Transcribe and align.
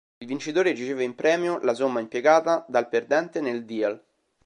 Il 0.17 0.25
vincitore 0.25 0.71
riceve 0.71 1.03
in 1.03 1.13
premio 1.13 1.59
la 1.59 1.75
somma 1.75 1.99
impiegata 1.99 2.65
dal 2.67 2.89
perdente 2.89 3.39
nel 3.39 3.65
Deal. 3.65 4.03